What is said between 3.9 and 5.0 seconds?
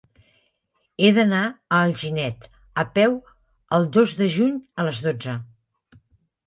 dos de juny a